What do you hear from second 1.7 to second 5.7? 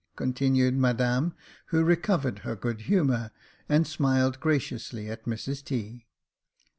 recovered her good humour, and smiled graciously at Mrs